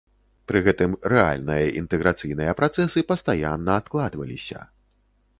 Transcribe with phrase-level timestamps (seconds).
[0.51, 4.59] Пры гэтым рэальныя інтэграцыйныя працэсы пастаянна адкладваліся.